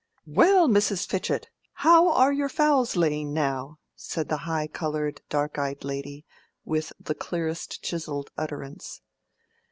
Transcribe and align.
"Well, 0.25 0.67
Mrs. 0.67 1.07
Fitchett, 1.07 1.51
how 1.73 2.09
are 2.11 2.33
your 2.33 2.49
fowls 2.49 2.95
laying 2.95 3.35
now?" 3.35 3.77
said 3.95 4.29
the 4.29 4.37
high 4.49 4.65
colored, 4.65 5.21
dark 5.29 5.59
eyed 5.59 5.83
lady, 5.83 6.25
with 6.65 6.91
the 6.99 7.13
clearest 7.13 7.83
chiselled 7.83 8.31
utterance. 8.35 9.01